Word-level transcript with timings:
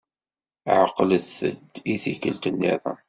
Ɛeqlet-d 0.79 1.73
i 1.93 1.95
tikkelt 2.03 2.43
nniḍen. 2.53 2.99